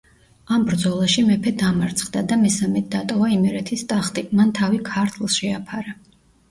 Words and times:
ამ 0.53 0.63
ბრძოლაში 0.69 1.23
მეფე 1.27 1.53
დამარცხდა 1.59 2.25
და 2.33 2.39
მესამედ 2.47 2.89
დატოვა 2.97 3.31
იმერეთის 3.37 3.87
ტახტი, 3.95 4.29
მან 4.41 4.59
თავი 4.63 4.85
ქართლს 4.93 5.41
შეაფარა. 5.45 6.01